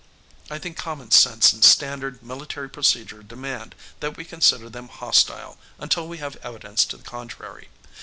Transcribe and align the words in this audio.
I 0.49 0.57
think 0.57 0.77
common 0.77 1.11
sense 1.11 1.53
and 1.53 1.63
standard 1.63 2.23
military 2.23 2.67
procedure 2.67 3.21
demand 3.21 3.75
that 3.99 4.17
we 4.17 4.25
consider 4.25 4.67
them 4.67 4.87
hostile 4.87 5.59
until 5.77 6.07
we 6.07 6.17
have 6.17 6.37
evidence 6.37 6.85
to 6.85 6.97
the 6.97 7.03
contrary. 7.03 7.69